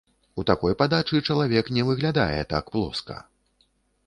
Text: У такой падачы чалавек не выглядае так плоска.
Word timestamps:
У 0.43 0.45
такой 0.51 0.73
падачы 0.79 1.21
чалавек 1.27 1.69
не 1.77 1.85
выглядае 1.91 2.41
так 2.55 2.65
плоска. 2.79 3.21